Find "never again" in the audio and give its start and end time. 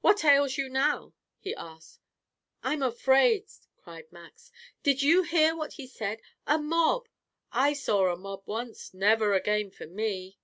8.92-9.70